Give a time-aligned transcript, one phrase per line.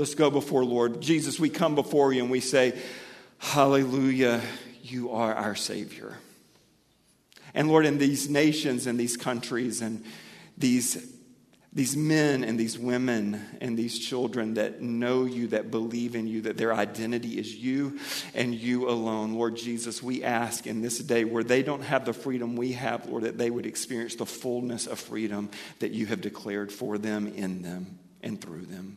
[0.00, 1.02] Let's go before Lord.
[1.02, 2.72] Jesus, we come before you and we say,
[3.36, 4.40] Hallelujah,
[4.82, 6.16] you are our Savior.
[7.52, 10.02] And Lord, in these nations and these countries and
[10.56, 11.06] these,
[11.74, 16.40] these men and these women and these children that know you, that believe in you,
[16.42, 17.98] that their identity is you
[18.34, 22.14] and you alone, Lord Jesus, we ask in this day where they don't have the
[22.14, 26.22] freedom we have, Lord, that they would experience the fullness of freedom that you have
[26.22, 28.96] declared for them, in them, and through them.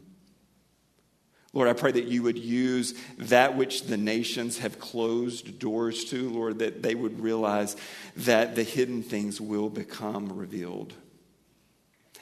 [1.54, 6.29] Lord, I pray that you would use that which the nations have closed doors to,
[6.29, 7.76] Lord, that they would realize
[8.17, 10.93] that the hidden things will become revealed.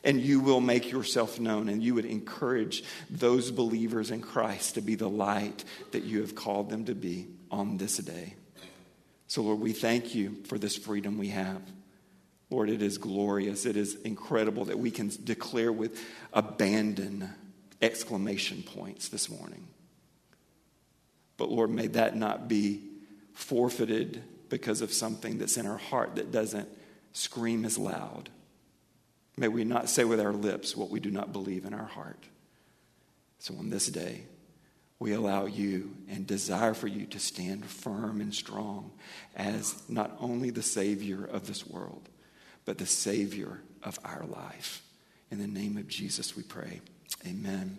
[0.04, 4.82] And you will make yourself known, and you would encourage those believers in Christ to
[4.82, 8.36] be the light that you have called them to be on this day.
[9.28, 11.62] So, Lord, we thank you for this freedom we have.
[12.50, 13.66] Lord, it is glorious.
[13.66, 17.30] It is incredible that we can declare with abandon
[17.82, 19.68] exclamation points this morning.
[21.38, 22.84] But Lord, may that not be
[23.34, 26.70] forfeited because of something that's in our heart that doesn't
[27.14, 28.30] scream as loud.
[29.38, 32.26] May we not say with our lips what we do not believe in our heart.
[33.40, 34.26] So on this day,
[35.00, 38.92] we allow you and desire for you to stand firm and strong
[39.36, 42.08] as not only the Savior of this world,
[42.66, 44.84] but the Savior of our life.
[45.32, 46.82] In the name of Jesus, we pray.
[47.28, 47.78] Amen.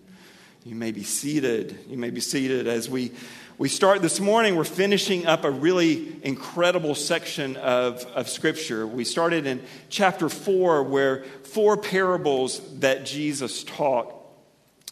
[0.64, 1.76] You may be seated.
[1.88, 3.10] You may be seated as we,
[3.58, 4.54] we start this morning.
[4.54, 8.86] We're finishing up a really incredible section of, of Scripture.
[8.86, 14.14] We started in chapter 4, where four parables that Jesus taught,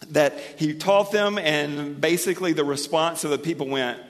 [0.09, 4.01] that he taught them, and basically the response of the people went,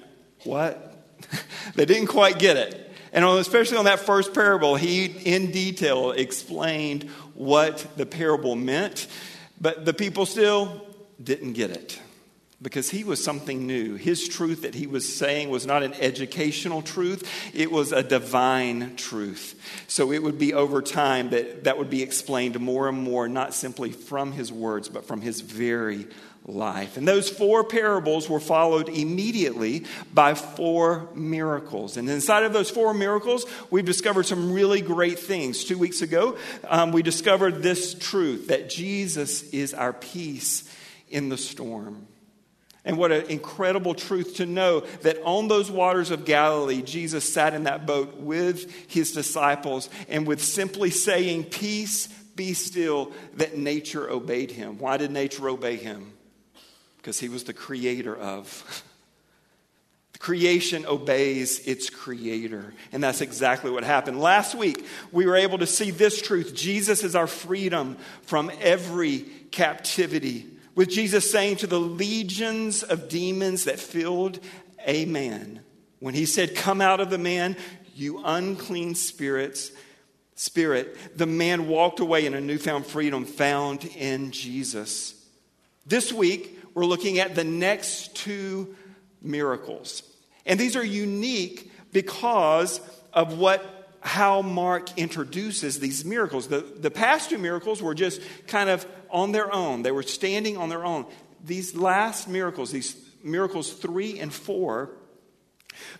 [0.44, 1.04] What?
[1.74, 2.90] they didn't quite get it.
[3.12, 9.06] And especially on that first parable, he in detail explained what the parable meant.
[9.60, 10.86] But the people still
[11.22, 12.00] didn't get it
[12.62, 13.94] because he was something new.
[13.94, 18.96] His truth that he was saying was not an educational truth, it was a divine
[18.96, 19.84] truth.
[19.88, 23.54] So it would be over time that that would be explained more and more, not
[23.54, 26.06] simply from his words, but from his very
[26.46, 26.96] life.
[26.96, 31.96] And those four parables were followed immediately by four miracles.
[31.96, 35.64] And inside of those four miracles, we've discovered some really great things.
[35.64, 40.64] Two weeks ago, um, we discovered this truth that Jesus is our peace
[41.08, 42.06] in the storm.
[42.84, 47.52] And what an incredible truth to know that on those waters of Galilee, Jesus sat
[47.52, 52.06] in that boat with his disciples, and with simply saying, Peace,
[52.36, 54.78] be still, that nature obeyed him.
[54.78, 56.12] Why did nature obey him?
[57.00, 58.84] Because he was the creator of.
[60.12, 62.74] The creation obeys its creator.
[62.92, 64.20] And that's exactly what happened.
[64.20, 69.20] Last week, we were able to see this truth Jesus is our freedom from every
[69.50, 70.46] captivity.
[70.74, 74.40] With Jesus saying to the legions of demons that filled
[74.84, 75.60] a man,
[76.00, 77.56] when he said, Come out of the man,
[77.94, 79.72] you unclean spirits,
[80.34, 85.14] spirit, the man walked away in a newfound freedom found in Jesus.
[85.86, 88.76] This week, we're looking at the next two
[89.22, 90.02] miracles.
[90.46, 92.80] And these are unique because
[93.12, 96.48] of what how Mark introduces these miracles.
[96.48, 100.56] The, the past two miracles were just kind of on their own, they were standing
[100.56, 101.06] on their own.
[101.44, 104.90] These last miracles, these miracles three and four,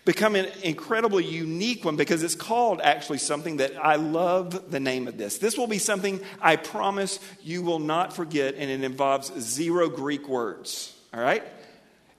[0.05, 5.07] become an incredibly unique one because it's called actually something that I love the name
[5.07, 5.37] of this.
[5.37, 10.27] This will be something I promise you will not forget, and it involves zero Greek
[10.27, 10.95] words.
[11.13, 11.43] All right?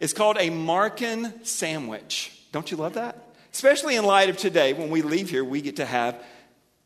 [0.00, 2.39] It's called a Markan sandwich.
[2.53, 3.19] Don't you love that?
[3.53, 6.23] Especially in light of today, when we leave here, we get to have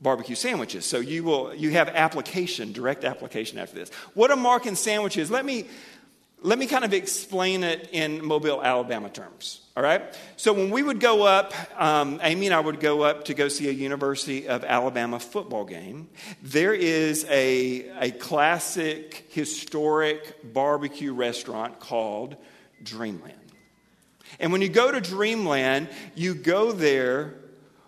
[0.01, 0.85] barbecue sandwiches.
[0.85, 3.91] So you will you have application, direct application after this.
[4.15, 5.67] What a Markan sandwich is, let me
[6.43, 9.61] let me kind of explain it in Mobile, Alabama terms.
[9.77, 10.19] All right?
[10.39, 13.49] So when we would go up, um, Amy and I would go up to go
[13.49, 16.09] see a University of Alabama football game.
[16.43, 22.37] There is a, a classic, historic barbecue restaurant called
[22.83, 23.35] Dreamland.
[24.41, 27.35] And when you go to Dreamland, you go there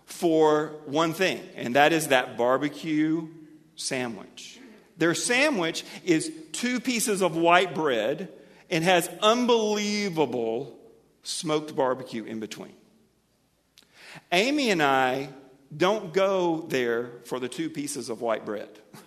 [0.05, 3.29] for one thing, and that is that barbecue
[3.77, 4.59] sandwich.
[4.99, 8.31] Their sandwich is two pieces of white bread
[8.71, 10.78] and has unbelievable
[11.23, 12.75] smoked barbecue in between.
[14.33, 15.29] Amy and I
[15.77, 18.69] don't go there for the two pieces of white bread.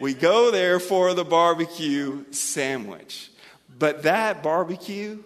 [0.00, 3.30] we go there for the barbecue sandwich.
[3.78, 5.22] But that barbecue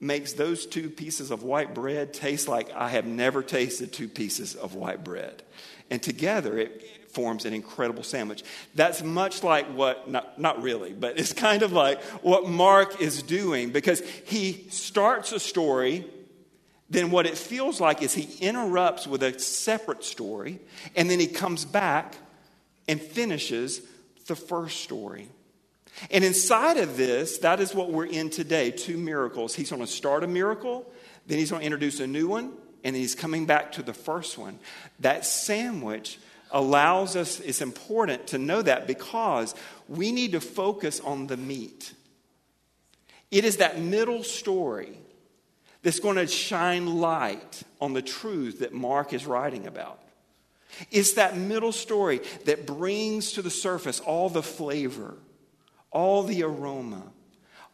[0.00, 4.54] makes those two pieces of white bread taste like I have never tasted two pieces
[4.54, 5.42] of white bread.
[5.90, 8.42] And together, it forms an incredible sandwich.
[8.74, 13.22] That's much like what, not, not really, but it's kind of like what Mark is
[13.22, 16.06] doing because he starts a story.
[16.90, 20.60] Then, what it feels like is he interrupts with a separate story,
[20.94, 22.16] and then he comes back
[22.86, 23.80] and finishes
[24.26, 25.28] the first story.
[26.10, 29.54] And inside of this, that is what we're in today two miracles.
[29.54, 30.90] He's going to start a miracle,
[31.26, 32.52] then he's going to introduce a new one,
[32.84, 34.58] and then he's coming back to the first one.
[35.00, 36.18] That sandwich
[36.52, 39.54] allows us, it's important to know that because
[39.88, 41.94] we need to focus on the meat.
[43.30, 44.98] It is that middle story
[45.82, 50.00] that's going to shine light on the truth that Mark is writing about.
[50.90, 55.14] It's that middle story that brings to the surface all the flavor,
[55.90, 57.02] all the aroma,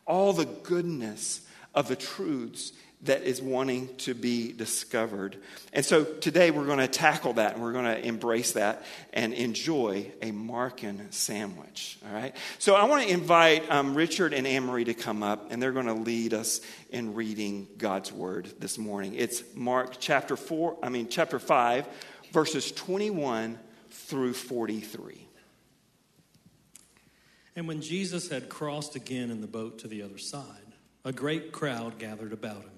[0.06, 1.42] all the goodness
[1.74, 2.72] of the truths
[3.02, 5.36] that is wanting to be discovered.
[5.72, 9.32] And so today we're going to tackle that and we're going to embrace that and
[9.32, 11.98] enjoy a Markan sandwich.
[12.04, 12.34] All right?
[12.58, 15.72] So I want to invite um, Richard and Anne Marie to come up and they're
[15.72, 16.60] going to lead us
[16.90, 19.14] in reading God's word this morning.
[19.14, 21.86] It's Mark chapter 4, I mean, chapter 5,
[22.32, 23.58] verses 21
[23.90, 25.24] through 43.
[27.54, 30.44] And when Jesus had crossed again in the boat to the other side,
[31.04, 32.77] a great crowd gathered about him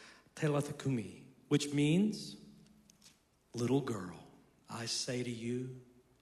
[0.35, 0.73] Talitha
[1.49, 2.37] which means,
[3.53, 4.15] Little girl,
[4.69, 5.69] I say to you,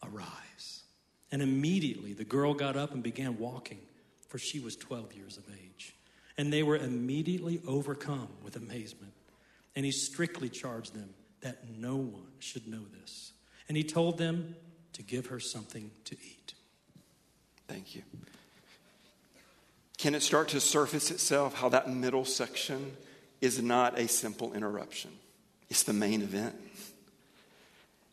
[0.04, 0.84] arise.
[1.32, 3.80] And immediately the girl got up and began walking,
[4.28, 5.96] for she was 12 years of age.
[6.38, 9.14] And they were immediately overcome with amazement.
[9.76, 11.10] And he strictly charged them
[11.42, 13.34] that no one should know this.
[13.68, 14.56] And he told them
[14.94, 16.54] to give her something to eat.
[17.68, 18.02] Thank you.
[19.98, 22.98] Can it start to surface itself how that middle section
[23.42, 25.12] is not a simple interruption?
[25.70, 26.56] It's the main event.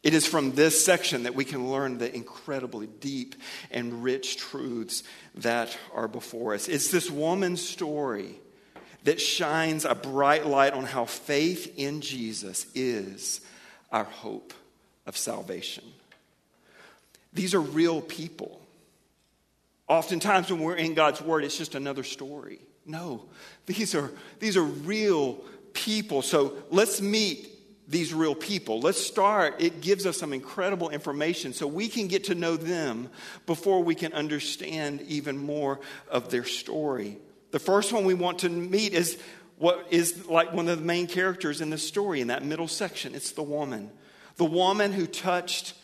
[0.03, 3.35] It is from this section that we can learn the incredibly deep
[3.73, 5.03] and rich truths
[5.37, 6.69] that are before us.
[6.69, 8.37] It's this woman's story
[9.03, 13.41] that shines a bright light on how faith in Jesus is
[13.91, 14.55] our hope
[15.07, 15.85] of salvation.
[17.33, 18.61] These are real people.
[19.89, 22.61] Oftentimes, when we're in God's Word, it's just another story.
[22.85, 23.25] No,
[23.67, 25.35] these are, these are real
[25.73, 26.23] people.
[26.23, 27.53] So let's meet
[27.89, 28.81] these real people.
[28.81, 29.57] Let's start.
[29.61, 33.09] It gives us some incredible information so we can get to know them
[33.47, 37.19] before we can understand even more of their story.
[37.53, 39.21] The first one we want to meet is
[39.59, 43.15] what is like one of the main characters in the story in that middle section.
[43.15, 43.91] It's the woman.
[44.37, 45.75] The woman who touched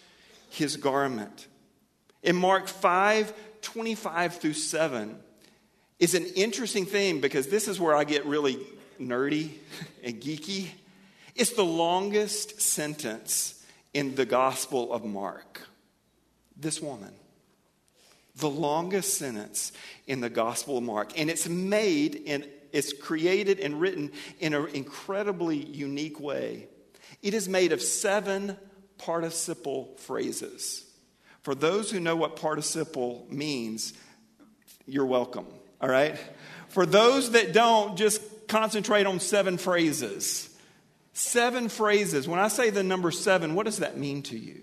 [0.51, 1.47] his garment.
[2.23, 5.21] In Mark 5 25 through 7
[6.03, 8.59] is an interesting thing because this is where I get really
[9.01, 9.51] nerdy
[10.03, 10.67] and geeky.
[11.37, 15.63] It's the longest sentence in the Gospel of Mark.
[16.57, 17.13] This woman.
[18.35, 19.71] The longest sentence
[20.09, 21.17] in the Gospel of Mark.
[21.17, 26.67] And it's made in it's created and written in an incredibly unique way.
[27.23, 28.57] It is made of seven
[28.99, 30.85] participle phrases.
[31.43, 33.93] For those who know what participle means,
[34.87, 35.47] you're welcome,
[35.83, 36.17] all right?
[36.69, 40.49] For those that don't, just concentrate on seven phrases.
[41.13, 42.27] Seven phrases.
[42.27, 44.63] When I say the number seven, what does that mean to you?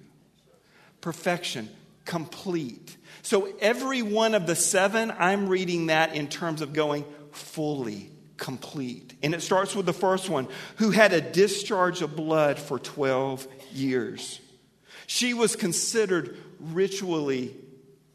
[1.01, 1.69] Perfection,
[2.05, 2.97] complete.
[3.21, 9.13] So every one of the seven, I'm reading that in terms of going fully complete.
[9.21, 10.47] And it starts with the first one
[10.77, 14.39] who had a discharge of blood for 12 years.
[15.05, 17.55] She was considered ritually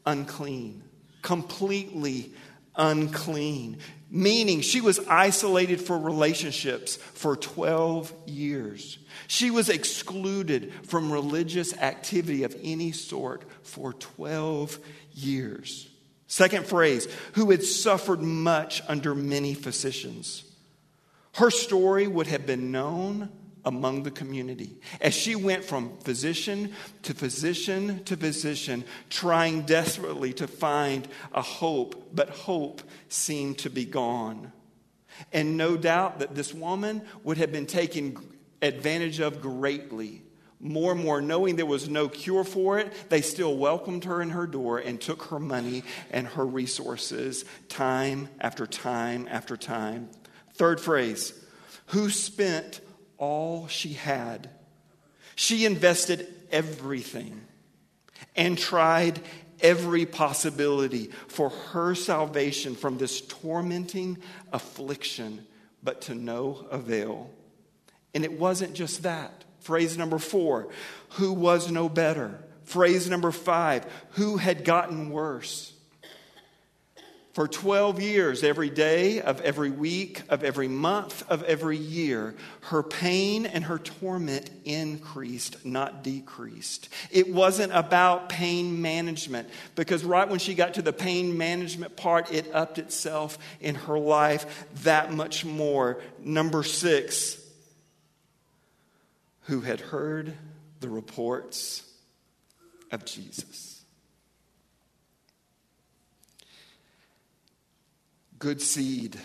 [0.05, 0.83] unclean,
[1.21, 2.33] completely
[2.77, 3.79] unclean,
[4.09, 8.97] meaning she was isolated for relationships for 12 years.
[9.27, 14.77] She was excluded from religious activity of any sort for 12
[15.13, 15.89] years.
[16.27, 20.43] Second phrase, who had suffered much under many physicians.
[21.33, 23.29] Her story would have been known
[23.65, 30.47] among the community as she went from physician to physician to physician, trying desperately to
[30.47, 34.51] find a hope, but hope seemed to be gone.
[35.33, 38.17] And no doubt that this woman would have been taken
[38.61, 40.21] advantage of greatly
[40.59, 44.31] more and more, knowing there was no cure for it, they still welcomed her in
[44.31, 50.09] her door and took her money and her resources time after time after time.
[50.53, 51.33] Third phrase
[51.87, 52.81] who spent
[53.25, 54.49] all she had?
[55.35, 57.41] She invested everything
[58.35, 59.19] and tried
[59.61, 64.19] every possibility for her salvation from this tormenting
[64.53, 65.45] affliction,
[65.81, 67.31] but to no avail.
[68.13, 69.43] And it wasn't just that.
[69.59, 70.69] Phrase number four,
[71.11, 72.39] who was no better.
[72.63, 75.73] Phrase number five, who had gotten worse.
[77.35, 82.81] For 12 years, every day of every week, of every month, of every year, her
[82.81, 86.87] pain and her torment increased, not decreased.
[87.11, 92.31] It wasn't about pain management because right when she got to the pain management part,
[92.31, 95.99] it upped itself in her life that much more.
[96.19, 97.37] Number six,
[99.47, 100.37] who had heard
[100.79, 101.83] the reports
[102.93, 103.64] of Jesus.
[108.37, 109.17] Good seed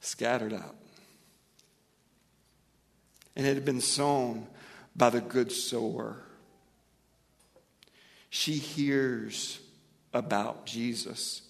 [0.00, 0.76] scattered out.
[3.36, 4.46] And it had been sown
[4.96, 6.16] by the good sower.
[8.30, 9.60] She hears
[10.12, 11.42] about Jesus.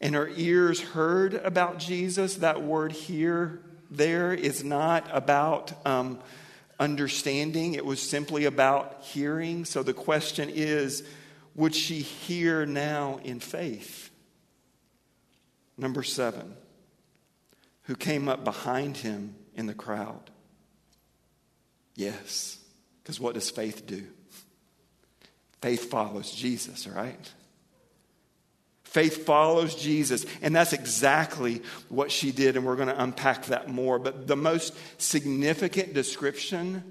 [0.00, 2.36] And her ears heard about Jesus.
[2.36, 3.60] That word hear
[3.90, 6.20] there is not about um,
[6.78, 9.64] understanding, it was simply about hearing.
[9.64, 11.02] So the question is
[11.54, 14.07] would she hear now in faith?
[15.78, 16.54] Number seven,
[17.84, 20.30] who came up behind him in the crowd?
[21.94, 22.58] Yes,
[23.02, 24.04] because what does faith do?
[25.62, 27.32] Faith follows Jesus, right?
[28.84, 30.24] Faith follows Jesus.
[30.40, 32.56] And that's exactly what she did.
[32.56, 33.98] And we're going to unpack that more.
[33.98, 36.82] But the most significant description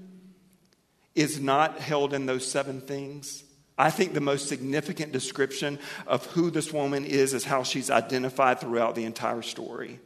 [1.16, 3.42] is not held in those seven things.
[3.78, 8.60] I think the most significant description of who this woman is is how she's identified
[8.60, 10.00] throughout the entire story.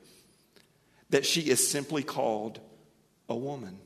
[1.09, 2.61] That she is simply called
[3.31, 3.79] a woman.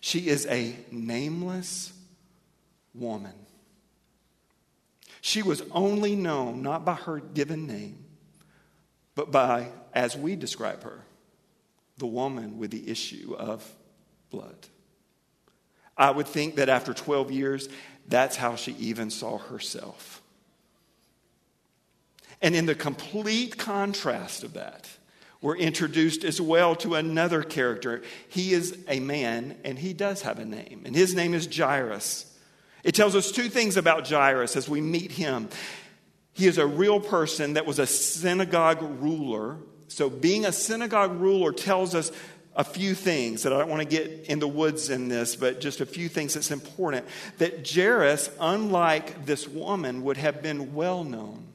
[0.00, 1.92] She is a nameless
[2.94, 3.34] woman.
[5.20, 8.04] She was only known not by her given name,
[9.14, 11.04] but by, as we describe her,
[11.96, 13.68] the woman with the issue of
[14.30, 14.68] blood.
[15.96, 17.68] I would think that after 12 years,
[18.08, 20.22] that's how she even saw herself.
[22.42, 24.88] And in the complete contrast of that,
[25.40, 28.02] we're introduced as well to another character.
[28.28, 32.30] He is a man, and he does have a name, and his name is Jairus.
[32.82, 35.48] It tells us two things about Jairus as we meet him.
[36.32, 39.58] He is a real person that was a synagogue ruler.
[39.88, 42.10] So, being a synagogue ruler tells us
[42.56, 45.60] a few things that I don't want to get in the woods in this, but
[45.60, 47.06] just a few things that's important.
[47.38, 51.48] That Jairus, unlike this woman, would have been well known.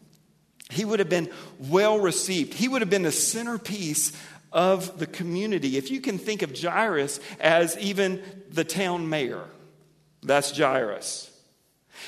[0.70, 2.54] He would have been well received.
[2.54, 4.12] He would have been the centerpiece
[4.52, 5.78] of the community.
[5.78, 9.46] If you can think of Jairus as even the town mayor,
[10.22, 11.32] that's Jairus.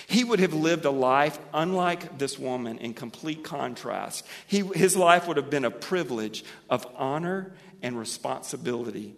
[0.07, 4.25] He would have lived a life unlike this woman in complete contrast.
[4.48, 9.15] He, his life would have been a privilege of honor and responsibility.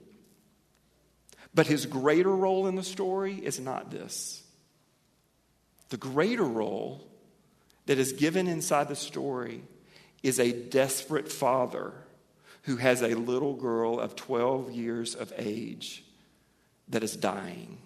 [1.54, 4.44] But his greater role in the story is not this.
[5.90, 7.08] The greater role
[7.86, 9.64] that is given inside the story
[10.24, 11.94] is a desperate father
[12.64, 16.04] who has a little girl of 12 years of age
[16.88, 17.78] that is dying.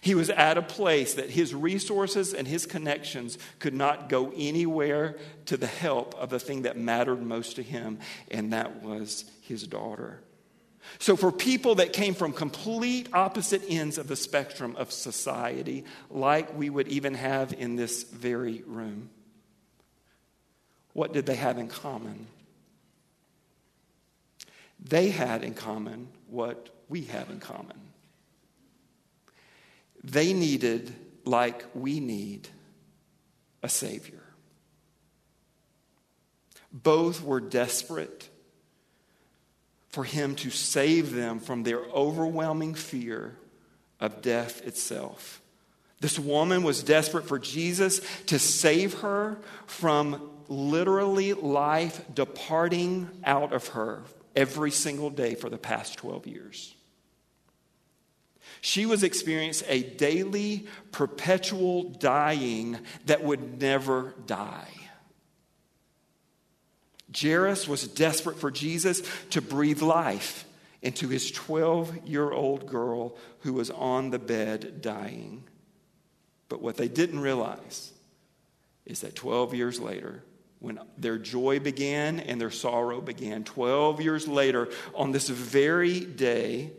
[0.00, 5.16] He was at a place that his resources and his connections could not go anywhere
[5.46, 7.98] to the help of the thing that mattered most to him,
[8.30, 10.20] and that was his daughter.
[10.98, 16.56] So, for people that came from complete opposite ends of the spectrum of society, like
[16.56, 19.10] we would even have in this very room,
[20.92, 22.26] what did they have in common?
[24.78, 27.85] They had in common what we have in common.
[30.06, 30.94] They needed,
[31.24, 32.48] like we need,
[33.62, 34.22] a Savior.
[36.72, 38.28] Both were desperate
[39.88, 43.36] for Him to save them from their overwhelming fear
[43.98, 45.42] of death itself.
[46.00, 53.68] This woman was desperate for Jesus to save her from literally life departing out of
[53.68, 54.02] her
[54.36, 56.74] every single day for the past 12 years.
[58.66, 64.66] She was experiencing a daily, perpetual dying that would never die.
[67.16, 70.46] Jairus was desperate for Jesus to breathe life
[70.82, 75.44] into his 12 year old girl who was on the bed dying.
[76.48, 77.92] But what they didn't realize
[78.84, 80.24] is that 12 years later,
[80.58, 86.72] when their joy began and their sorrow began, 12 years later, on this very day,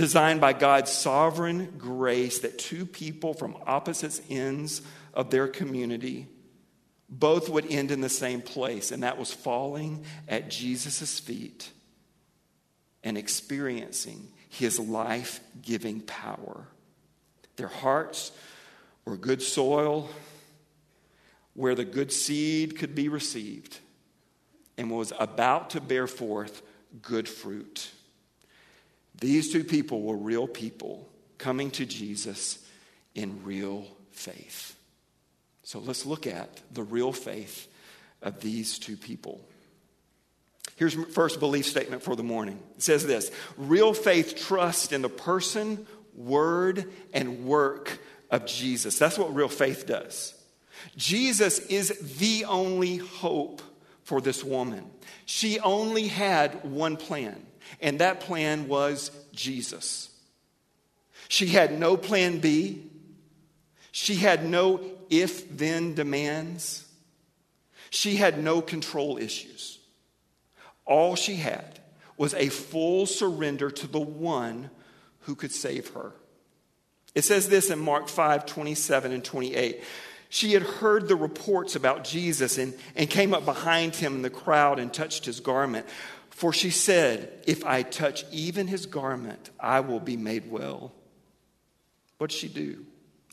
[0.00, 4.80] designed by God's sovereign grace that two people from opposite ends
[5.12, 6.26] of their community
[7.10, 11.70] both would end in the same place, and that was falling at Jesus' feet
[13.04, 16.66] and experiencing his life giving power.
[17.56, 18.32] Their hearts
[19.04, 20.08] were good soil
[21.52, 23.80] where the good seed could be received
[24.78, 26.62] and was about to bear forth
[27.02, 27.90] good fruit.
[29.20, 31.06] These two people were real people
[31.38, 32.58] coming to Jesus
[33.14, 34.76] in real faith.
[35.62, 37.68] So let's look at the real faith
[38.22, 39.40] of these two people.
[40.76, 42.58] Here's first belief statement for the morning.
[42.76, 47.98] It says this Real faith trusts in the person, word, and work
[48.30, 48.98] of Jesus.
[48.98, 50.34] That's what real faith does.
[50.96, 53.60] Jesus is the only hope
[54.02, 54.90] for this woman.
[55.26, 57.46] She only had one plan
[57.80, 60.10] and that plan was Jesus.
[61.28, 62.82] She had no plan B.
[63.92, 66.86] She had no if then demands.
[67.90, 69.78] She had no control issues.
[70.84, 71.80] All she had
[72.16, 74.70] was a full surrender to the one
[75.20, 76.12] who could save her.
[77.14, 79.82] It says this in Mark 5 27 and 28.
[80.28, 84.30] She had heard the reports about Jesus and, and came up behind him in the
[84.30, 85.86] crowd and touched his garment.
[86.40, 90.90] For she said, If I touch even his garment, I will be made well.
[92.16, 92.86] What'd she do?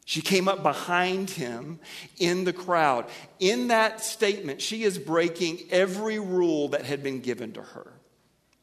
[0.04, 1.80] She came up behind him
[2.20, 3.06] in the crowd.
[3.40, 7.94] In that statement, she is breaking every rule that had been given to her.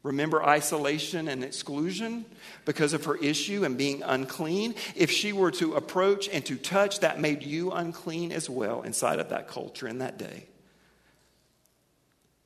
[0.02, 2.26] Remember isolation and exclusion
[2.66, 4.74] because of her issue and being unclean?
[4.94, 9.20] If she were to approach and to touch, that made you unclean as well inside
[9.20, 10.48] of that culture in that day.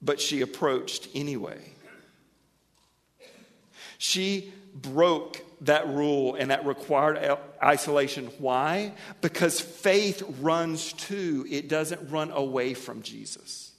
[0.00, 1.72] But she approached anyway.
[3.98, 8.26] She broke that rule and that required isolation.
[8.38, 8.92] Why?
[9.20, 13.72] Because faith runs to, it doesn't run away from Jesus.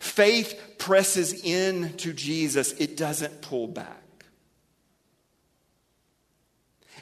[0.00, 4.02] Faith presses in to Jesus, it doesn't pull back.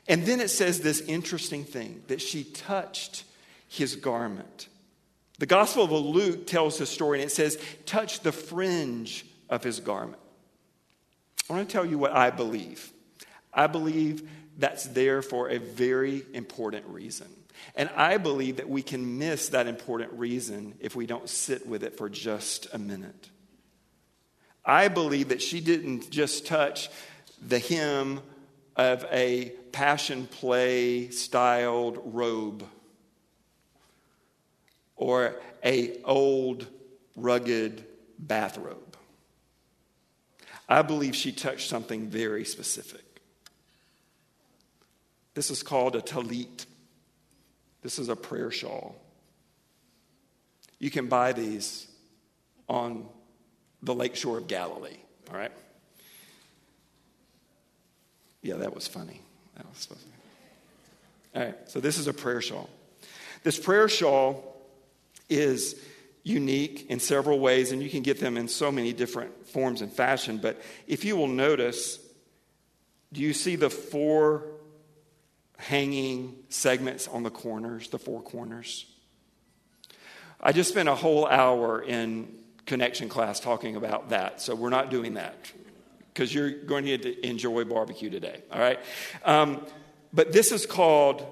[0.06, 3.24] And then it says this interesting thing that she touched
[3.68, 4.68] his garment.
[5.38, 9.80] The Gospel of Luke tells the story and it says, touch the fringe of his
[9.80, 10.20] garment.
[11.48, 12.92] I want to tell you what I believe.
[13.52, 17.28] I believe that's there for a very important reason.
[17.76, 21.82] And I believe that we can miss that important reason if we don't sit with
[21.82, 23.30] it for just a minute.
[24.64, 26.88] I believe that she didn't just touch
[27.46, 28.20] the hem
[28.76, 32.64] of a passion play styled robe.
[34.96, 36.66] or a old
[37.16, 37.84] rugged
[38.18, 38.83] bathrobe.
[40.68, 43.04] I believe she touched something very specific.
[45.34, 46.66] This is called a talit.
[47.82, 48.96] This is a prayer shawl.
[50.78, 51.86] You can buy these
[52.68, 53.06] on
[53.82, 54.96] the lakeshore of Galilee,
[55.30, 55.52] all right?
[58.42, 59.20] Yeah, that was funny.
[59.56, 60.00] That was funny.
[61.34, 62.70] All right, so this is a prayer shawl.
[63.42, 64.56] This prayer shawl
[65.28, 65.80] is
[66.24, 69.92] unique in several ways, and you can get them in so many different forms and
[69.92, 70.38] fashion.
[70.38, 72.00] But if you will notice,
[73.12, 74.46] do you see the four
[75.58, 78.86] hanging segments on the corners, the four corners?
[80.40, 82.28] I just spent a whole hour in
[82.66, 85.36] connection class talking about that, so we're not doing that
[86.08, 88.78] because you're going to, to enjoy barbecue today, all right?
[89.24, 89.66] Um,
[90.12, 91.26] but this is called,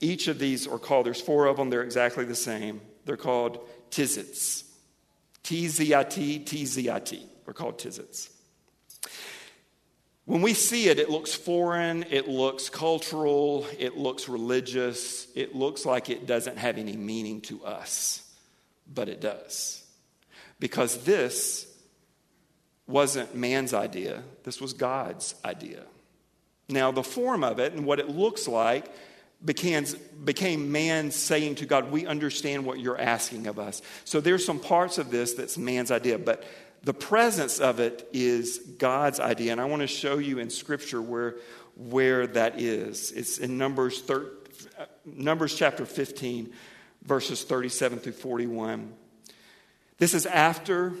[0.00, 2.80] each of these are called, there's four of them, they're exactly the same.
[3.04, 3.60] They're called
[3.94, 4.64] tzitzits.
[5.42, 7.26] T Z I T, T Z I T.
[7.46, 8.30] We're called tzitzits.
[10.24, 15.84] When we see it, it looks foreign, it looks cultural, it looks religious, it looks
[15.84, 18.26] like it doesn't have any meaning to us,
[18.92, 19.84] but it does.
[20.58, 21.66] Because this
[22.86, 25.84] wasn't man's idea, this was God's idea.
[26.70, 28.86] Now, the form of it and what it looks like
[29.44, 29.84] became,
[30.24, 33.82] became man saying to God, We understand what you're asking of us.
[34.04, 36.44] So there's some parts of this that's man's idea, but
[36.82, 39.52] the presence of it is God's idea.
[39.52, 41.36] And I want to show you in Scripture where,
[41.76, 43.10] where that is.
[43.12, 44.30] It's in Numbers, thir-
[45.06, 46.52] Numbers chapter 15,
[47.02, 48.92] verses 37 through 41.
[49.96, 50.92] This is after,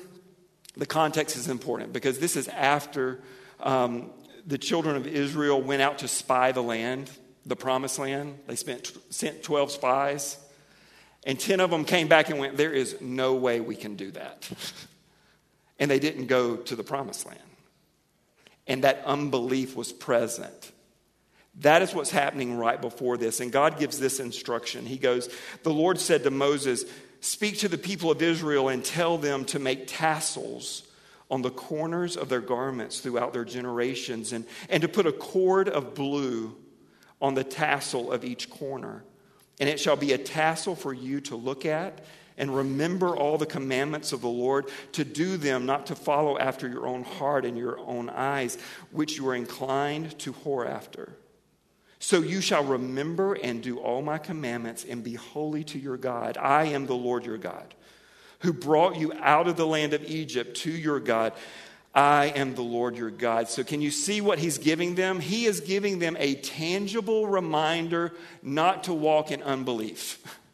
[0.76, 3.20] the context is important because this is after
[3.60, 4.10] um,
[4.46, 7.10] the children of Israel went out to spy the land,
[7.46, 8.38] the promised land.
[8.46, 10.38] They spent, sent 12 spies,
[11.24, 14.10] and 10 of them came back and went, There is no way we can do
[14.12, 14.50] that.
[15.78, 17.40] and they didn't go to the promised land.
[18.66, 20.72] And that unbelief was present.
[21.60, 23.40] That is what's happening right before this.
[23.40, 24.86] And God gives this instruction.
[24.86, 25.28] He goes,
[25.62, 26.84] The Lord said to Moses,
[27.20, 30.86] Speak to the people of Israel and tell them to make tassels
[31.30, 35.68] on the corners of their garments throughout their generations, and, and to put a cord
[35.68, 36.54] of blue
[37.24, 39.02] on the tassel of each corner.
[39.58, 42.04] And it shall be a tassel for you to look at
[42.36, 46.68] and remember all the commandments of the Lord, to do them, not to follow after
[46.68, 48.58] your own heart and your own eyes,
[48.90, 51.16] which you are inclined to whore after.
[51.98, 56.36] So you shall remember and do all my commandments and be holy to your God.
[56.36, 57.74] I am the Lord your God
[58.40, 61.32] who brought you out of the land of Egypt to your God.
[61.94, 63.48] I am the Lord your God.
[63.48, 65.20] So, can you see what he's giving them?
[65.20, 70.20] He is giving them a tangible reminder not to walk in unbelief.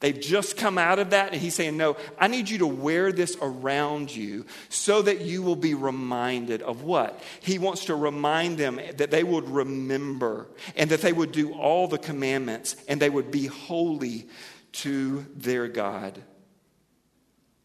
[0.00, 3.10] They've just come out of that, and he's saying, No, I need you to wear
[3.10, 7.22] this around you so that you will be reminded of what?
[7.40, 11.88] He wants to remind them that they would remember and that they would do all
[11.88, 14.28] the commandments and they would be holy
[14.72, 16.20] to their God.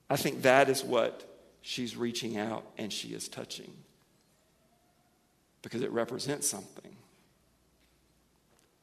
[0.10, 1.31] I think that is what
[1.62, 3.74] she's reaching out and she is touching
[5.62, 6.96] because it represents something.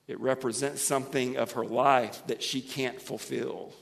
[0.07, 3.73] It represents something of her life that she can't fulfill.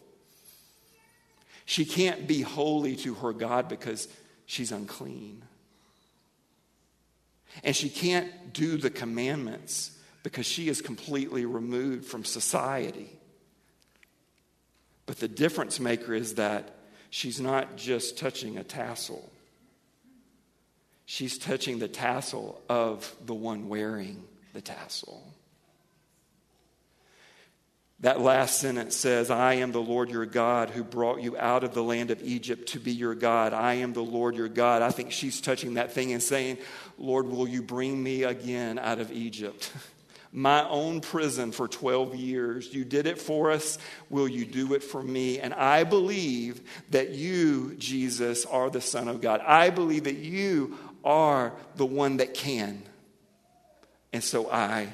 [1.64, 4.09] She can't be holy to her God because
[4.44, 5.42] she's unclean.
[7.62, 13.11] And she can't do the commandments because she is completely removed from society.
[15.06, 16.75] But the difference maker is that
[17.16, 19.33] she's not just touching a tassel,
[21.07, 25.22] she's touching the tassel of the one wearing the tassel.
[28.00, 31.72] That last sentence says, I am the Lord your God who brought you out of
[31.72, 33.55] the land of Egypt to be your God.
[33.55, 34.83] I am the Lord your God.
[34.83, 36.59] I think she's touching that thing and saying,
[36.98, 39.72] Lord, will you bring me again out of Egypt?
[40.37, 42.72] my own prison for 12 years.
[42.72, 43.79] You did it for us.
[44.11, 45.40] Will you do it for me?
[45.40, 49.40] And I believe that you, Jesus, are the Son of God.
[49.40, 52.83] I believe that you are the one that can.
[54.12, 54.88] And so I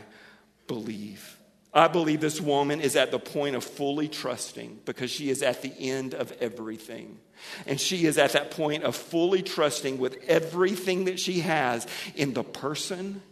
[0.68, 1.36] believe.
[1.74, 5.60] I believe this woman is at the point of fully trusting because she is at
[5.60, 7.18] the end of everything.
[7.66, 12.32] And she is at that point of fully trusting with everything that she has in
[12.32, 13.22] the person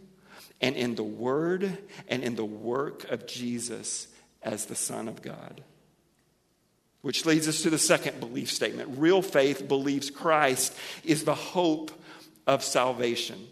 [0.61, 4.07] and in the word and in the work of Jesus
[4.43, 5.61] as the Son of God.
[7.01, 8.99] Which leads us to the second belief statement.
[8.99, 11.91] Real faith believes Christ is the hope
[12.45, 13.47] of salvation.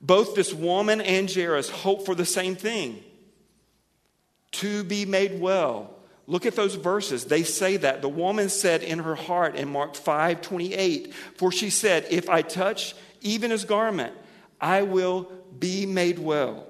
[0.00, 3.02] Both this woman and Jairus hope for the same thing
[4.52, 5.96] to be made well
[6.26, 7.24] Look at those verses.
[7.24, 8.02] They say that.
[8.02, 12.42] The woman said in her heart in Mark 5 28, for she said, If I
[12.42, 14.12] touch even his garment,
[14.60, 16.66] I will be made well.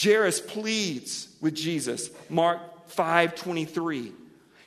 [0.00, 2.10] Jairus pleads with Jesus.
[2.28, 4.12] Mark 5 23.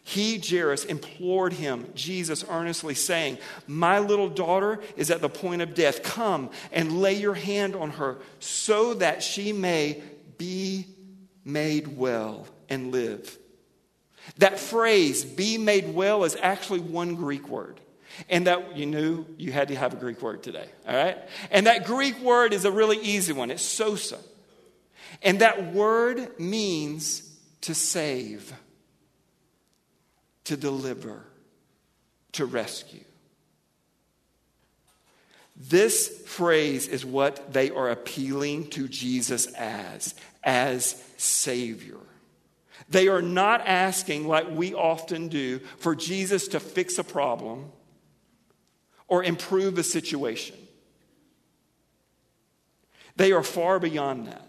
[0.03, 3.37] He, Jairus, implored him, Jesus earnestly saying,
[3.67, 6.03] My little daughter is at the point of death.
[6.03, 10.01] Come and lay your hand on her so that she may
[10.37, 10.87] be
[11.45, 13.37] made well and live.
[14.37, 17.79] That phrase, be made well, is actually one Greek word.
[18.29, 21.17] And that you knew you had to have a Greek word today, all right?
[21.49, 23.51] And that Greek word is a really easy one.
[23.51, 24.17] It's sozo.
[25.21, 27.29] And that word means
[27.61, 28.53] to save,
[30.45, 31.23] to deliver,
[32.33, 33.03] to rescue.
[35.55, 41.97] This phrase is what they are appealing to Jesus as, as Savior.
[42.89, 47.71] They are not asking, like we often do, for Jesus to fix a problem
[49.11, 50.55] or improve a situation.
[53.17, 54.47] They are far beyond that.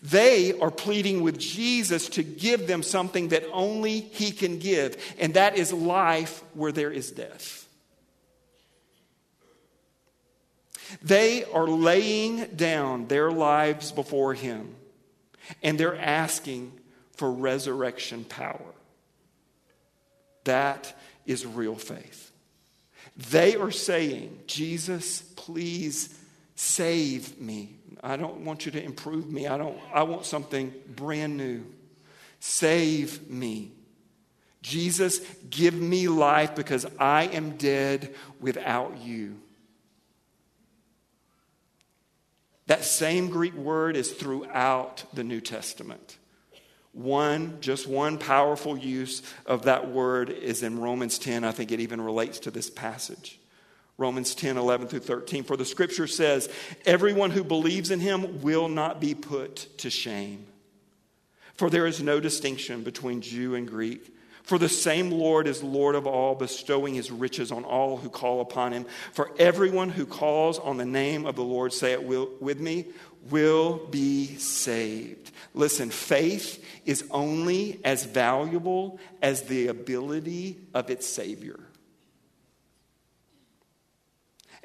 [0.00, 5.34] They are pleading with Jesus to give them something that only He can give, and
[5.34, 7.66] that is life where there is death.
[11.02, 14.76] They are laying down their lives before Him,
[15.64, 16.72] and they're asking
[17.16, 18.72] for resurrection power.
[20.44, 22.28] That is real faith.
[23.18, 26.16] They are saying, Jesus, please
[26.54, 27.76] save me.
[28.02, 29.48] I don't want you to improve me.
[29.48, 31.64] I don't I want something brand new.
[32.40, 33.72] Save me.
[34.62, 39.40] Jesus, give me life because I am dead without you.
[42.66, 46.18] That same Greek word is throughout the New Testament.
[46.98, 51.44] One, just one powerful use of that word is in Romans 10.
[51.44, 53.38] I think it even relates to this passage.
[53.98, 55.44] Romans 10, 11 through 13.
[55.44, 56.48] For the scripture says,
[56.84, 60.46] Everyone who believes in him will not be put to shame.
[61.54, 64.12] For there is no distinction between Jew and Greek.
[64.48, 68.40] For the same Lord is Lord of all, bestowing his riches on all who call
[68.40, 68.86] upon him.
[69.12, 72.86] For everyone who calls on the name of the Lord, say it with me,
[73.30, 75.30] will be saved.
[75.54, 81.58] Listen, faith is only as valuable as the ability of its Savior.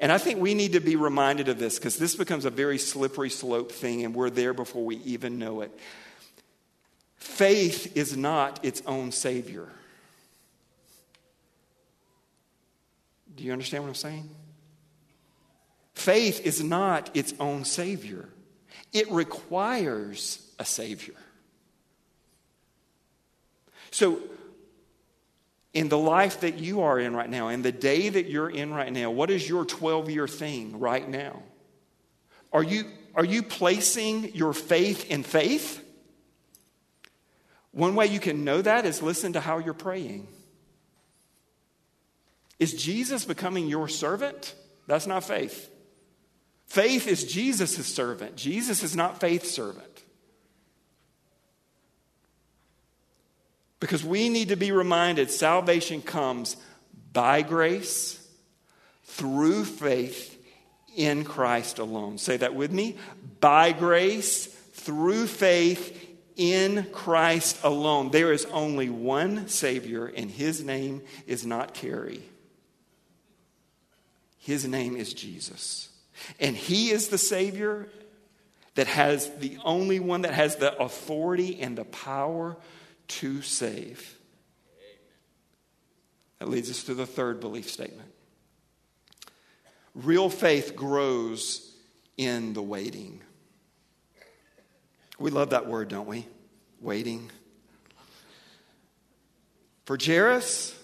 [0.00, 2.78] And I think we need to be reminded of this because this becomes a very
[2.78, 5.70] slippery slope thing, and we're there before we even know it.
[7.16, 9.68] Faith is not its own Savior.
[13.34, 14.28] Do you understand what I'm saying?
[15.94, 18.28] Faith is not its own Savior,
[18.94, 21.14] it requires a Savior.
[23.90, 24.20] So,
[25.74, 28.72] in the life that you are in right now, in the day that you're in
[28.72, 31.42] right now, what is your 12 year thing right now?
[32.52, 32.84] Are you,
[33.16, 35.84] are you placing your faith in faith?
[37.72, 40.28] One way you can know that is listen to how you're praying.
[42.60, 44.54] Is Jesus becoming your servant?
[44.86, 45.68] That's not faith.
[46.66, 48.36] Faith is Jesus' servant.
[48.36, 50.02] Jesus is not faith's servant.
[53.80, 56.56] Because we need to be reminded salvation comes
[57.12, 58.20] by grace,
[59.04, 60.42] through faith
[60.96, 62.18] in Christ alone.
[62.18, 62.96] Say that with me.
[63.40, 66.00] By grace, through faith
[66.36, 68.10] in Christ alone.
[68.10, 72.24] There is only one Savior, and his name is not Carrie.
[74.38, 75.88] His name is Jesus.
[76.40, 77.88] And he is the Savior
[78.74, 82.56] that has the only one that has the authority and the power
[83.06, 84.18] to save.
[86.38, 88.10] That leads us to the third belief statement.
[89.94, 91.72] Real faith grows
[92.16, 93.20] in the waiting.
[95.18, 96.26] We love that word, don't we?
[96.80, 97.30] Waiting.
[99.84, 100.76] For Jairus,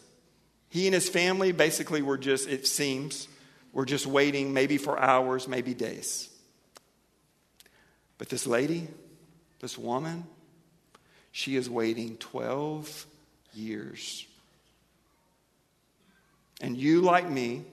[0.68, 3.26] he and his family basically were just, it seems,
[3.72, 6.28] were just waiting maybe for hours, maybe days.
[8.18, 8.88] But this lady,
[9.60, 10.24] this woman,
[11.32, 13.06] she is waiting 12
[13.54, 14.26] years.
[16.60, 17.64] And you, like me,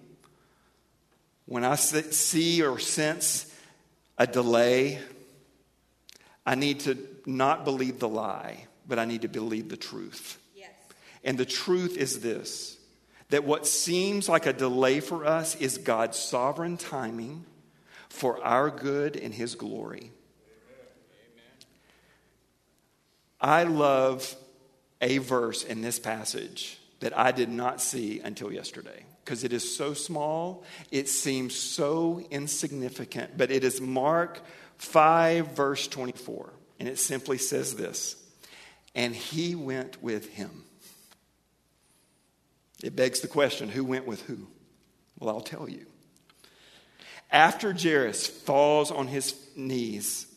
[1.45, 3.53] when I see or sense
[4.17, 4.99] a delay,
[6.45, 10.38] I need to not believe the lie, but I need to believe the truth.
[10.55, 10.69] Yes.
[11.23, 12.77] And the truth is this
[13.30, 17.46] that what seems like a delay for us is God's sovereign timing
[18.10, 20.12] for our good and His glory.
[23.40, 24.36] I love
[25.02, 29.76] a verse in this passage that I did not see until yesterday because it is
[29.76, 34.42] so small, it seems so insignificant, but it is Mark
[34.78, 36.54] 5, verse 24.
[36.80, 38.16] And it simply says this
[38.96, 40.63] And he went with him.
[42.84, 44.48] It begs the question who went with who?
[45.20, 45.86] Well, I'll tell you.
[47.32, 50.28] After Jairus falls on his knees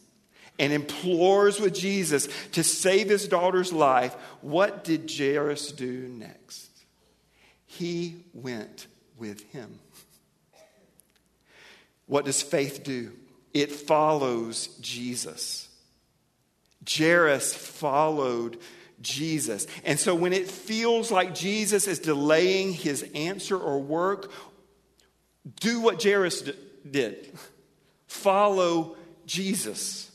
[0.59, 6.69] and implores with Jesus to save his daughter's life, what did Jairus do next?
[7.67, 9.79] He went with him.
[12.07, 13.13] What does faith do?
[13.55, 15.69] It follows Jesus.
[16.89, 18.59] Jairus followed
[19.01, 19.67] Jesus.
[19.85, 24.31] And so when it feels like Jesus is delaying his answer or work,
[25.61, 26.49] do what Jairus
[26.89, 27.33] did
[28.07, 30.11] follow Jesus.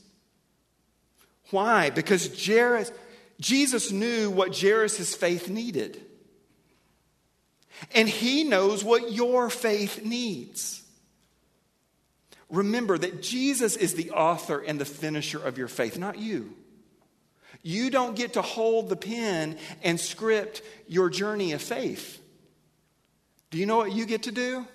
[1.50, 1.90] Why?
[1.90, 2.92] Because Jairus,
[3.40, 6.02] Jesus knew what Jairus' faith needed.
[7.94, 10.84] And he knows what your faith needs.
[12.50, 16.54] Remember that Jesus is the author and the finisher of your faith, not you.
[17.68, 22.22] You don't get to hold the pen and script your journey of faith.
[23.50, 24.68] Do you know what you get to do?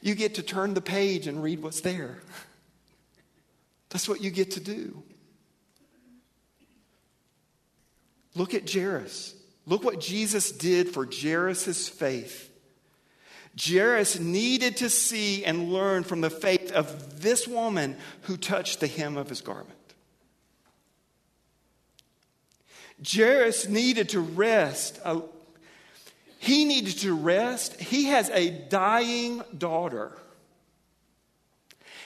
[0.00, 2.20] You get to turn the page and read what's there.
[3.88, 5.02] That's what you get to do.
[8.36, 9.34] Look at Jairus.
[9.66, 12.48] Look what Jesus did for Jairus' faith.
[13.60, 18.86] Jairus needed to see and learn from the faith of this woman who touched the
[18.86, 19.77] hem of his garment.
[23.06, 25.00] Jairus needed to rest.
[26.38, 27.80] He needed to rest.
[27.80, 30.12] He has a dying daughter.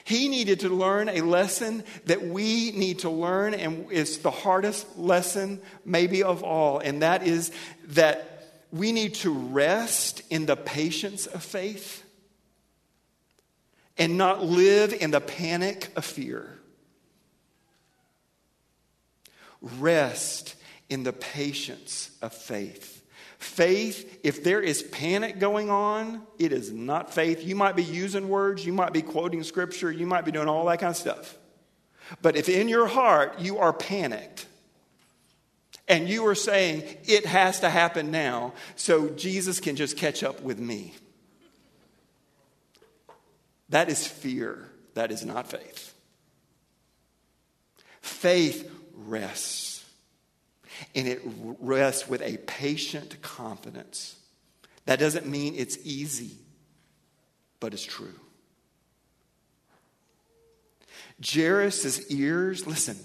[0.05, 4.97] He needed to learn a lesson that we need to learn, and it's the hardest
[4.97, 7.51] lesson, maybe of all, and that is
[7.89, 8.29] that
[8.71, 12.03] we need to rest in the patience of faith
[13.97, 16.59] and not live in the panic of fear.
[19.61, 20.55] Rest
[20.93, 23.01] in the patience of faith.
[23.39, 27.43] Faith, if there is panic going on, it is not faith.
[27.43, 30.65] You might be using words, you might be quoting scripture, you might be doing all
[30.65, 31.35] that kind of stuff.
[32.21, 34.45] But if in your heart you are panicked
[35.87, 40.43] and you are saying it has to happen now so Jesus can just catch up
[40.43, 40.93] with me,
[43.69, 44.69] that is fear.
[44.93, 45.91] That is not faith.
[47.99, 49.72] Faith rests
[50.95, 51.21] and it
[51.59, 54.15] rests with a patient confidence.
[54.85, 56.37] That doesn't mean it's easy,
[57.59, 58.13] but it's true.
[61.23, 62.97] Jairus' ears, listen,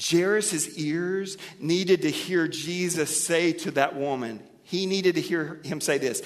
[0.00, 5.80] Jairus' ears needed to hear Jesus say to that woman, he needed to hear him
[5.80, 6.22] say this.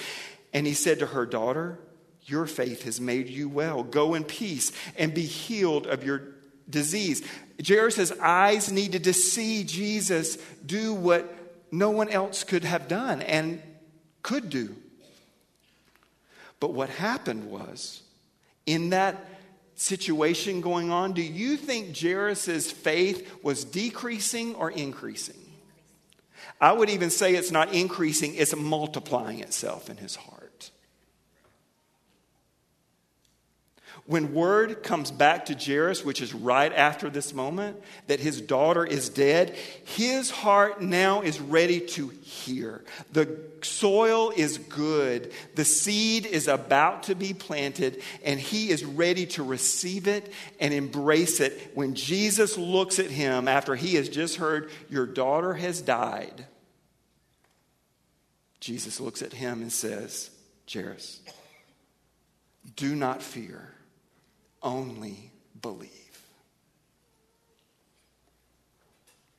[0.53, 1.79] And he said to her, Daughter,
[2.23, 3.83] your faith has made you well.
[3.83, 6.21] Go in peace and be healed of your
[6.69, 7.27] disease.
[7.65, 11.33] Jairus' eyes needed to see Jesus do what
[11.71, 13.61] no one else could have done and
[14.21, 14.75] could do.
[16.59, 18.01] But what happened was,
[18.65, 19.29] in that
[19.75, 25.35] situation going on, do you think Jairus' faith was decreasing or increasing?
[26.59, 30.36] I would even say it's not increasing, it's multiplying itself in his heart.
[34.07, 37.75] When word comes back to Jairus, which is right after this moment,
[38.07, 42.85] that his daughter is dead, his heart now is ready to hear.
[43.11, 49.25] The soil is good, the seed is about to be planted, and he is ready
[49.25, 54.37] to receive it and embrace it when Jesus looks at him after he has just
[54.37, 56.45] heard, Your daughter has died.
[58.61, 60.29] Jesus looks at him and says,
[60.71, 61.19] Jairus,
[62.77, 63.73] do not fear
[64.61, 65.91] only believe.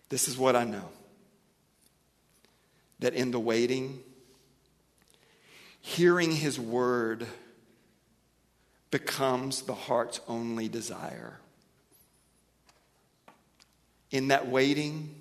[0.08, 0.88] This is what I know
[3.00, 4.00] that in the waiting,
[5.80, 7.26] hearing his word
[8.90, 11.38] becomes the heart's only desire.
[14.10, 15.14] In that waiting,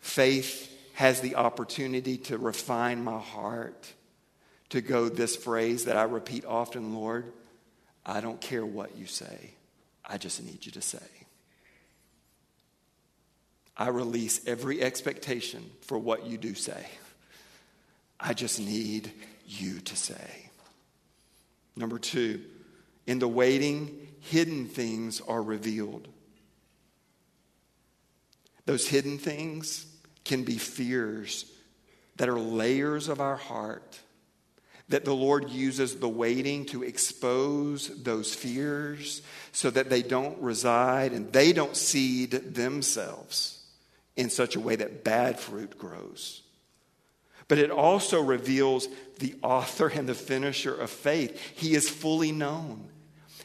[0.00, 3.92] faith has the opportunity to refine my heart
[4.70, 7.32] to go this phrase that I repeat often Lord,
[8.10, 9.52] I don't care what you say,
[10.04, 10.98] I just need you to say.
[13.76, 16.86] I release every expectation for what you do say.
[18.18, 19.12] I just need
[19.46, 20.50] you to say.
[21.76, 22.42] Number two,
[23.06, 26.08] in the waiting, hidden things are revealed.
[28.66, 29.86] Those hidden things,
[30.24, 31.50] can be fears
[32.16, 33.98] that are layers of our heart
[34.90, 39.22] that the Lord uses the waiting to expose those fears
[39.52, 43.64] so that they don't reside and they don't seed themselves
[44.16, 46.42] in such a way that bad fruit grows.
[47.46, 48.88] But it also reveals
[49.18, 51.40] the author and the finisher of faith.
[51.54, 52.88] He is fully known.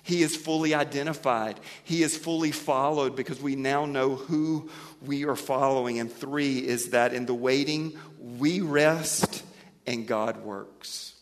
[0.04, 1.60] He is fully identified.
[1.84, 4.70] He is fully followed because we now know who
[5.02, 6.00] we are following.
[6.00, 9.44] And three is that in the waiting, we rest
[9.88, 11.15] and God works.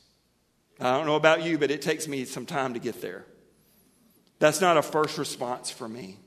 [0.83, 3.25] I don't know about you, but it takes me some time to get there.
[4.39, 6.17] That's not a first response for me.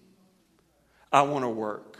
[1.12, 1.98] I want to work.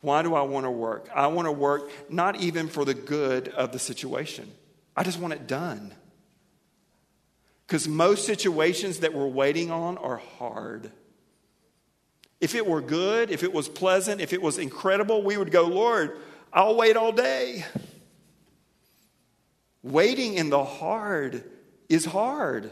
[0.00, 1.08] Why do I want to work?
[1.14, 4.50] I want to work not even for the good of the situation,
[4.96, 5.94] I just want it done.
[7.66, 10.90] Because most situations that we're waiting on are hard.
[12.40, 15.62] If it were good, if it was pleasant, if it was incredible, we would go,
[15.62, 16.18] Lord,
[16.52, 17.64] I'll wait all day.
[19.82, 21.44] Waiting in the hard
[21.88, 22.70] is hard,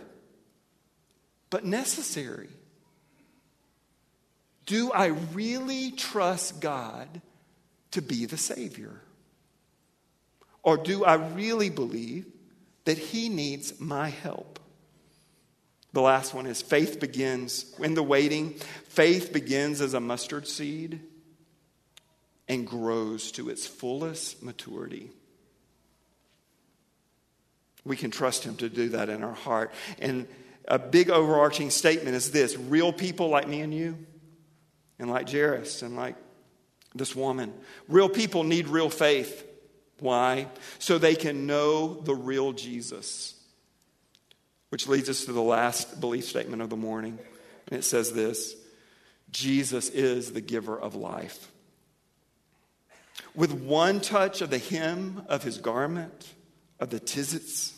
[1.51, 2.49] but necessary.
[4.67, 7.21] Do I really trust God
[7.93, 9.01] to be the Savior?
[10.63, 12.27] Or do I really believe
[12.85, 14.61] that He needs my help?
[15.93, 18.55] The last one is faith begins in the waiting.
[18.89, 21.01] Faith begins as a mustard seed
[22.49, 25.11] and grows to its fullest maturity.
[27.85, 29.73] We can trust Him to do that in our heart.
[29.99, 30.27] And
[30.69, 33.99] a big overarching statement is this real people like me and you,
[34.99, 36.17] and like Jairus, and like
[36.95, 37.53] this woman,
[37.89, 39.47] real people need real faith.
[39.99, 40.49] Why?
[40.79, 43.35] So they can know the real Jesus.
[44.69, 47.19] Which leads us to the last belief statement of the morning.
[47.71, 48.55] And it says this
[49.31, 51.51] Jesus is the giver of life.
[53.35, 56.33] With one touch of the hem of his garment,
[56.81, 57.73] of the Tzitzit,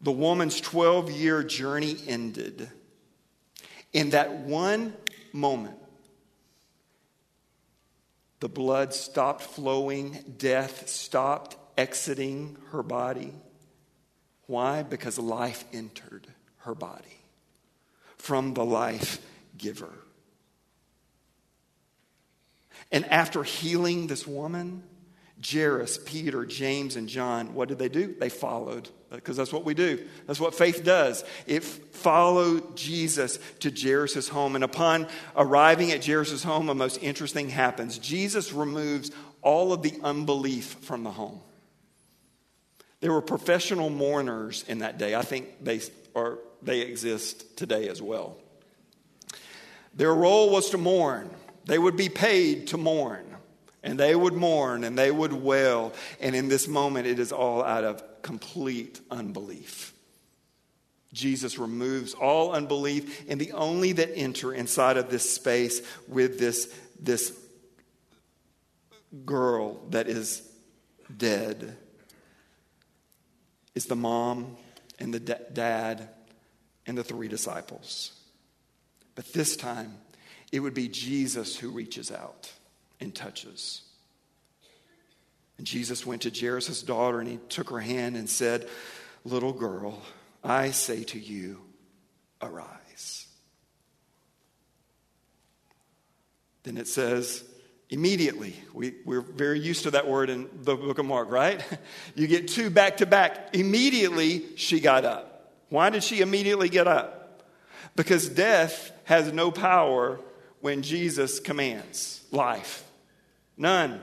[0.00, 2.68] the woman's 12 year journey ended.
[3.92, 4.94] In that one
[5.32, 5.76] moment,
[8.40, 13.32] the blood stopped flowing, death stopped exiting her body.
[14.46, 14.82] Why?
[14.82, 16.26] Because life entered
[16.58, 17.18] her body
[18.18, 19.24] from the life
[19.56, 19.92] giver.
[22.92, 24.82] And after healing this woman,
[25.44, 28.14] Jairus, Peter, James, and John, what did they do?
[28.18, 30.04] They followed, uh, because that's what we do.
[30.26, 31.24] That's what faith does.
[31.46, 34.54] It followed Jesus to Jairus' home.
[34.54, 37.98] And upon arriving at Jairus' home, a most interesting happens.
[37.98, 39.10] Jesus removes
[39.42, 41.40] all of the unbelief from the home.
[43.00, 45.14] There were professional mourners in that day.
[45.14, 45.82] I think they,
[46.16, 48.38] are, they exist today as well.
[49.92, 51.28] Their role was to mourn,
[51.66, 53.33] they would be paid to mourn.
[53.84, 55.92] And they would mourn and they would wail.
[56.18, 59.92] And in this moment, it is all out of complete unbelief.
[61.12, 66.74] Jesus removes all unbelief, and the only that enter inside of this space with this,
[66.98, 67.32] this
[69.24, 70.42] girl that is
[71.16, 71.76] dead
[73.76, 74.56] is the mom
[74.98, 76.08] and the dad
[76.84, 78.12] and the three disciples.
[79.14, 79.94] But this time,
[80.50, 82.50] it would be Jesus who reaches out
[83.00, 83.82] and touches.
[85.58, 88.68] And Jesus went to Jairus' daughter and he took her hand and said,
[89.24, 90.02] Little girl,
[90.42, 91.60] I say to you,
[92.42, 93.26] arise.
[96.64, 97.44] Then it says,
[97.90, 98.56] Immediately.
[98.72, 101.62] We, we're very used to that word in the book of Mark, right?
[102.16, 103.54] You get two back to back.
[103.54, 105.52] Immediately, she got up.
[105.68, 107.42] Why did she immediately get up?
[107.96, 110.20] Because death has no power
[110.60, 112.83] when Jesus commands life.
[113.56, 114.00] None.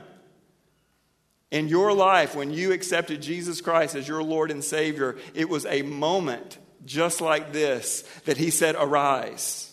[1.50, 5.66] In your life, when you accepted Jesus Christ as your Lord and Savior, it was
[5.66, 9.68] a moment just like this that He said, Arise.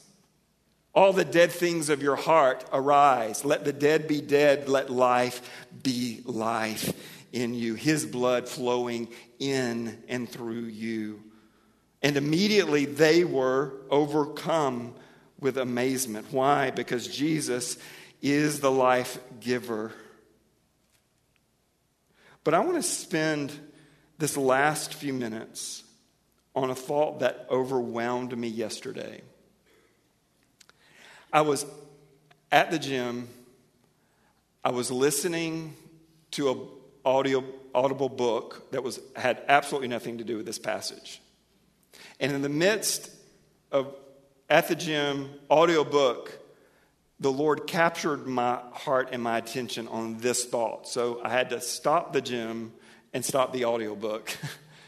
[0.93, 3.45] All the dead things of your heart arise.
[3.45, 4.67] Let the dead be dead.
[4.67, 5.41] Let life
[5.84, 6.93] be life
[7.32, 7.75] in you.
[7.75, 9.07] His blood flowing
[9.38, 11.23] in and through you.
[12.01, 14.95] And immediately they were overcome
[15.39, 16.27] with amazement.
[16.32, 16.71] Why?
[16.71, 17.77] Because Jesus
[18.22, 19.91] is the life giver.
[22.43, 23.51] But I want to spend
[24.17, 25.84] this last few minutes
[26.55, 29.22] on a thought that overwhelmed me yesterday.
[31.32, 31.65] I was
[32.51, 33.30] at the gym,
[34.63, 35.76] I was listening
[36.32, 36.67] to an
[37.05, 37.43] audio
[37.74, 41.22] audible book that was had absolutely nothing to do with this passage.
[42.20, 43.11] And in the midst
[43.72, 43.93] of
[44.49, 46.38] at the gym audio book
[47.20, 50.88] the Lord captured my heart and my attention on this thought.
[50.88, 52.72] So I had to stop the gym
[53.13, 54.36] and stop the audiobook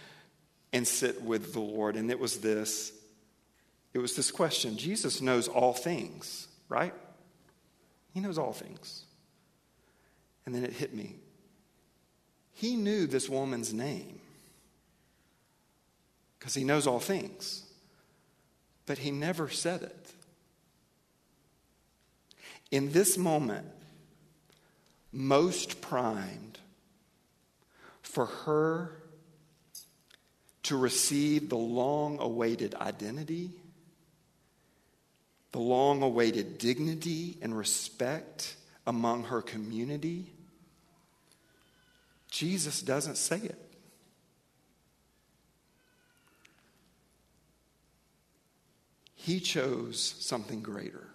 [0.73, 1.95] and sit with the Lord.
[1.95, 2.93] And it was this
[3.93, 6.93] it was this question Jesus knows all things, right?
[8.13, 9.05] He knows all things.
[10.45, 11.15] And then it hit me.
[12.53, 14.19] He knew this woman's name
[16.39, 17.63] because he knows all things,
[18.85, 20.00] but he never said it.
[22.71, 23.67] In this moment,
[25.11, 26.57] most primed
[28.01, 28.97] for her
[30.63, 33.51] to receive the long awaited identity,
[35.51, 38.55] the long awaited dignity and respect
[38.87, 40.31] among her community,
[42.29, 43.59] Jesus doesn't say it.
[49.15, 51.10] He chose something greater.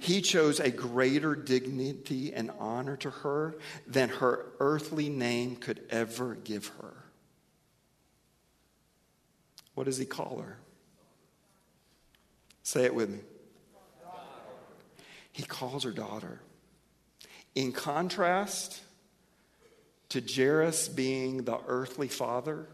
[0.00, 3.54] He chose a greater dignity and honor to her
[3.86, 6.94] than her earthly name could ever give her.
[9.74, 10.56] What does he call her?
[12.62, 13.18] Say it with me.
[15.32, 16.40] He calls her daughter.
[17.54, 18.80] In contrast
[20.08, 22.68] to Jairus being the earthly father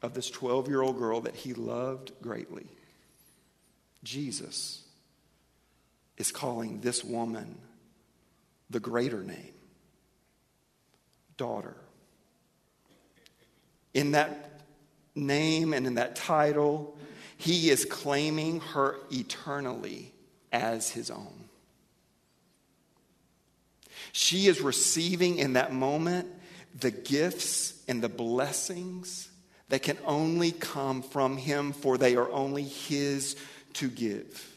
[0.00, 2.68] of this 12 year old girl that he loved greatly,
[4.02, 4.85] Jesus
[6.16, 7.58] is calling this woman
[8.70, 9.52] the greater name
[11.36, 11.76] daughter.
[13.94, 14.62] In that
[15.14, 16.96] name and in that title,
[17.36, 20.12] he is claiming her eternally
[20.52, 21.44] as his own.
[24.12, 26.28] She is receiving in that moment
[26.78, 29.28] the gifts and the blessings
[29.68, 33.36] that can only come from him, for they are only his
[33.74, 34.55] to give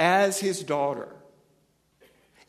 [0.00, 1.08] as his daughter,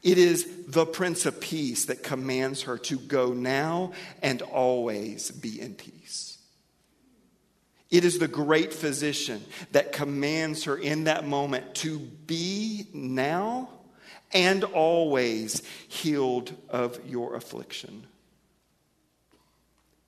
[0.02, 3.92] it is the Prince of Peace that commands her to go now
[4.24, 6.40] and always be in peace.
[7.92, 9.44] It is the great physician
[9.74, 13.70] that commands her in that moment to be now
[14.32, 18.08] and always healed of your affliction.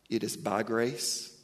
[0.09, 1.37] It is by grace,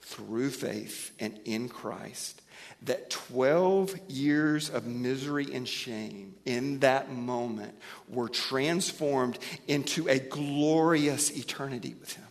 [0.00, 2.41] through faith, and in Christ
[2.84, 7.74] that 12 years of misery and shame in that moment
[8.08, 12.26] were transformed into a glorious eternity with Him.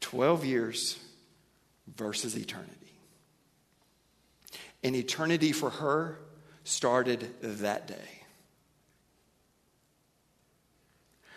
[0.00, 0.98] 12 years
[1.96, 2.72] versus eternity.
[4.82, 6.18] And eternity for her
[6.64, 7.94] started that day.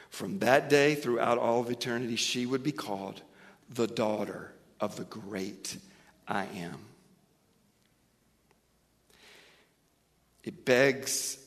[0.09, 3.21] From that day throughout all of eternity, she would be called
[3.69, 5.77] the daughter of the great
[6.27, 6.79] I am.
[10.47, 11.37] It begs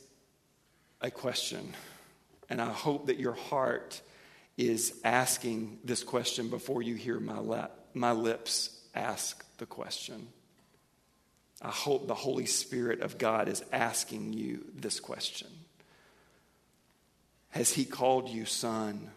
[1.01, 1.72] a question.
[2.51, 3.98] And I hope that your heart
[4.59, 10.28] is asking this question before you hear my, my lips ask the question.
[11.62, 15.48] I hope the Holy Spirit of God is asking you this question
[17.51, 19.09] Has He called you son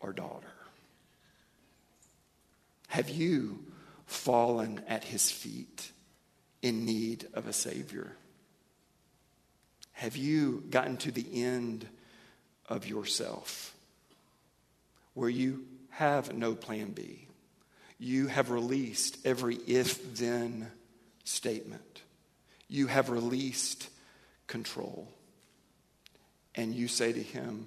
[0.00, 0.46] or daughter?
[2.88, 3.58] Have you
[4.06, 5.92] fallen at His feet
[6.62, 8.16] in need of a Savior?
[9.92, 11.86] Have you gotten to the end
[12.68, 13.74] of yourself
[15.14, 17.26] where you have no plan B?
[17.98, 20.70] You have released every if then
[21.24, 22.02] statement.
[22.68, 23.88] You have released
[24.46, 25.08] control.
[26.54, 27.66] And you say to him,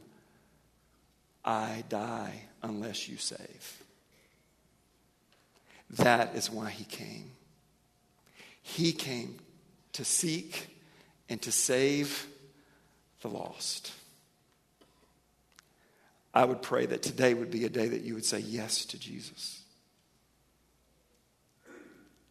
[1.44, 3.84] I die unless you save.
[5.92, 7.32] That is why he came.
[8.62, 9.40] He came
[9.94, 10.75] to seek
[11.30, 12.28] and to save
[13.22, 13.92] the lost.
[16.34, 19.00] I would pray that today would be a day that you would say yes to
[19.00, 19.62] Jesus.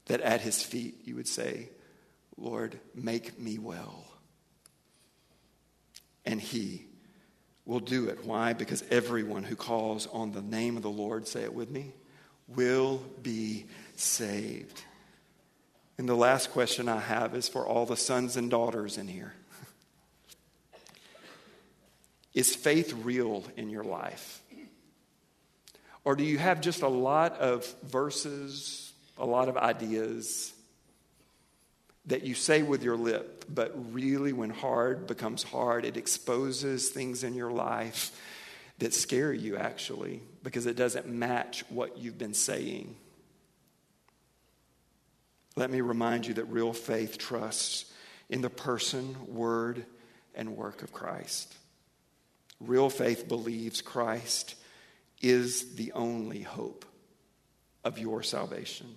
[0.07, 1.71] That at his feet you would say,
[2.37, 4.05] Lord, make me well.
[6.27, 6.87] And he
[7.65, 8.25] will do it.
[8.25, 8.53] Why?
[8.53, 11.95] Because everyone who calls on the name of the Lord, say it with me,
[12.47, 13.65] will be
[13.97, 14.83] saved.
[15.97, 19.35] And the last question I have is for all the sons and daughters in here.
[22.35, 24.43] Is faith real in your life?
[26.05, 30.53] Or do you have just a lot of verses, a lot of ideas
[32.07, 37.25] that you say with your lip, but really when hard becomes hard, it exposes things
[37.25, 38.11] in your life
[38.79, 42.97] that scare you actually because it doesn't match what you've been saying?
[45.57, 47.93] Let me remind you that real faith trusts
[48.29, 49.85] in the person, word,
[50.35, 51.55] and work of Christ.
[52.61, 54.57] Real faith believes Christ
[55.21, 56.85] is the only hope
[57.85, 58.95] of your salvation.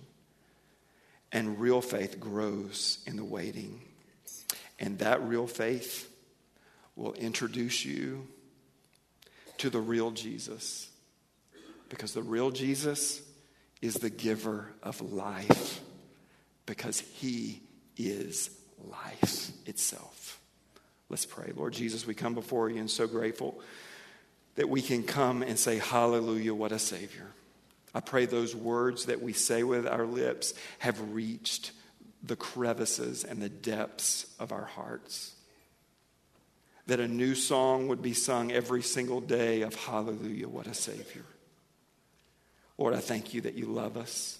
[1.30, 3.80] And real faith grows in the waiting.
[4.78, 6.10] And that real faith
[6.96, 8.26] will introduce you
[9.58, 10.88] to the real Jesus.
[11.88, 13.22] Because the real Jesus
[13.82, 15.67] is the giver of life.
[16.68, 17.62] Because he
[17.96, 18.50] is
[18.90, 20.38] life itself.
[21.08, 21.50] Let's pray.
[21.56, 23.58] Lord Jesus, we come before you and so grateful
[24.56, 27.26] that we can come and say, Hallelujah, what a Savior.
[27.94, 31.72] I pray those words that we say with our lips have reached
[32.22, 35.34] the crevices and the depths of our hearts.
[36.86, 41.24] That a new song would be sung every single day of Hallelujah, what a Savior.
[42.76, 44.38] Lord, I thank you that you love us.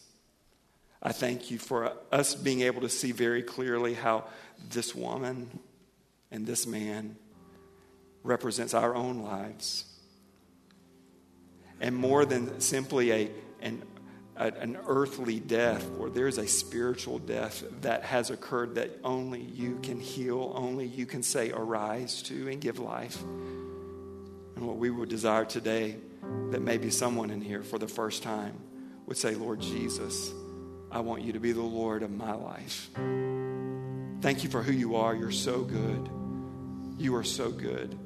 [1.03, 4.25] I thank you for us being able to see very clearly how
[4.71, 5.61] this woman
[6.31, 7.17] and this man
[8.25, 9.85] represents our own lives.
[11.81, 13.31] And more than simply a,
[13.61, 13.85] an,
[14.37, 20.01] an earthly death, or there's a spiritual death that has occurred that only you can
[20.01, 23.23] heal, only you can say, arise to and give life.
[23.23, 25.97] And what we would desire today,
[26.51, 28.59] that maybe someone in here for the first time
[29.07, 30.33] would say, Lord Jesus,
[30.91, 32.91] I want you to be the Lord of my life.
[34.21, 35.15] Thank you for who you are.
[35.15, 36.09] You're so good.
[36.99, 37.99] You are so good.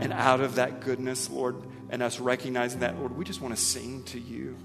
[0.00, 1.56] And out of that goodness, Lord,
[1.90, 4.56] and us recognizing that, Lord, we just want to sing to you.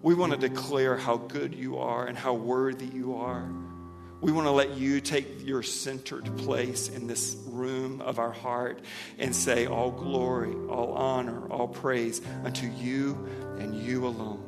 [0.00, 3.50] We want to declare how good you are and how worthy you are.
[4.20, 8.80] We want to let you take your centered place in this room of our heart
[9.18, 13.28] and say, All glory, all honor, all praise unto you
[13.58, 14.47] and you alone.